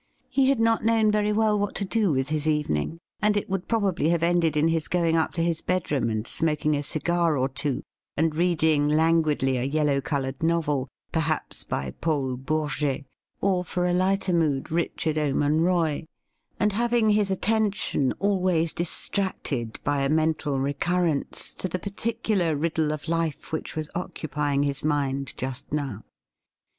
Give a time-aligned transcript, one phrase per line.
[0.29, 3.67] He had not known very well what to do with his evening, and it would
[3.67, 7.47] probably have ended in his going up to his bedroom and smoking a cigar or
[7.47, 7.83] two,
[8.17, 13.05] and read ing languidly a yellow coloured novel, perhaps by Paul Bourget,
[13.41, 16.05] or for a lighter mood Richard O'Monroy,
[16.59, 22.91] and having his attention always distracted by a mental re currence to the particular riddle
[22.91, 26.03] of life which was occupy ing his mind just now.